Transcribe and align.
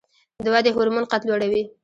د 0.45 0.47
ودې 0.53 0.71
هورمون 0.75 1.05
قد 1.11 1.21
لوړوي 1.25 1.63